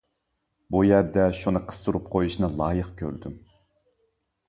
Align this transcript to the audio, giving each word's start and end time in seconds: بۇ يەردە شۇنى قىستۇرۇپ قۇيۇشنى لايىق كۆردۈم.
بۇ 0.75 0.81
يەردە 0.87 1.27
شۇنى 1.43 1.63
قىستۇرۇپ 1.69 2.09
قۇيۇشنى 2.17 2.53
لايىق 2.65 2.93
كۆردۈم. 3.03 3.41